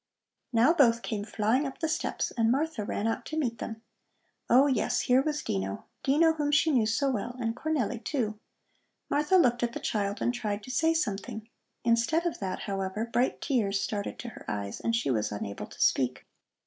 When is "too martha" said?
8.03-9.35